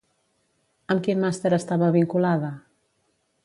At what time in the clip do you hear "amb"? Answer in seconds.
0.93-1.03